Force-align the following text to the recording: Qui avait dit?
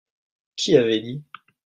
Qui 0.55 0.77
avait 0.77 0.99
dit? 0.99 1.23